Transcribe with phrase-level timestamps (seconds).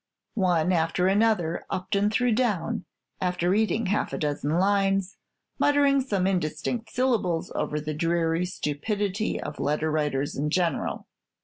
[0.33, 2.85] One after another Upton threw down,
[3.21, 5.17] after reading half a dozen lines,
[5.59, 11.05] muttering some indistinct syllables over the dreary stupidity of letter writers in general.